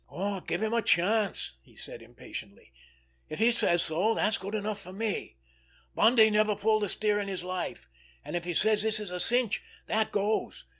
"Aw, 0.09 0.39
give 0.39 0.63
him 0.63 0.73
a 0.73 0.81
chance!" 0.81 1.57
he 1.61 1.75
said 1.75 2.01
impatiently. 2.01 2.73
"If 3.29 3.37
he 3.37 3.51
says 3.51 3.83
so, 3.83 4.15
that's 4.15 4.39
good 4.39 4.55
enough 4.55 4.81
for 4.81 4.91
me. 4.91 5.37
Bundy 5.93 6.31
never 6.31 6.55
pulled 6.55 6.83
a 6.83 6.89
steer 6.89 7.19
in 7.19 7.27
his 7.27 7.43
life, 7.43 7.87
an' 8.25 8.33
if 8.33 8.43
he 8.43 8.55
says 8.55 8.81
this 8.81 8.99
is 8.99 9.11
a 9.11 9.19
cinch—that 9.19 10.11
goes! 10.11 10.65